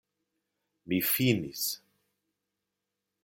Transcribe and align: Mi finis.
Mi 0.93 0.99
finis. 1.09 1.67